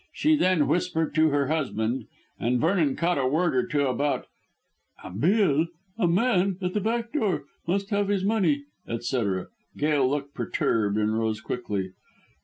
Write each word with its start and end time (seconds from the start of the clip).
She 0.13 0.35
then 0.35 0.67
whispered 0.67 1.13
to 1.13 1.29
her 1.29 1.45
husband, 1.49 2.05
and 2.39 2.59
Vernon 2.59 2.95
caught 2.95 3.19
a 3.19 3.27
word 3.27 3.55
or 3.55 3.67
two 3.67 3.85
about 3.85 4.25
"a 5.03 5.11
bill 5.11 5.67
man 5.99 6.57
at 6.59 6.73
the 6.73 6.81
back 6.81 7.11
door 7.11 7.43
must 7.67 7.91
have 7.91 8.07
his 8.07 8.23
money," 8.25 8.63
etc. 8.87 9.49
Gail 9.77 10.09
looked 10.09 10.33
perturbed 10.33 10.97
and 10.97 11.15
rose 11.19 11.39
quickly. 11.39 11.91